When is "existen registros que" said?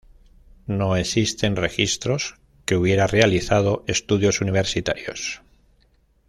0.97-2.75